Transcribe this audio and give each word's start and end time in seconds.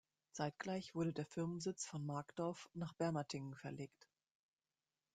Zeitgleich 0.31 0.95
wurde 0.95 1.13
der 1.13 1.27
Firmensitz 1.27 1.85
von 1.85 2.03
Markdorf 2.03 2.71
nach 2.73 2.93
Bermatingen 2.93 3.53
verlegt. 3.53 4.09